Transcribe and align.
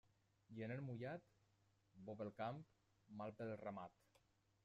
Gener 0.59 0.77
mullat, 0.85 1.27
bo 2.07 2.17
pel 2.21 2.33
camp, 2.41 2.65
mal 3.21 3.37
pel 3.41 3.55
ramat. 3.65 4.03